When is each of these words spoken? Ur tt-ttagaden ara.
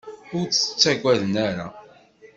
Ur 0.37 0.45
tt-ttagaden 0.47 1.33
ara. 1.47 1.67